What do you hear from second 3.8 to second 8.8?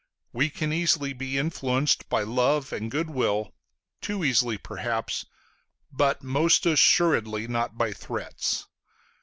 too easily perhaps, but most assuredly not by threats.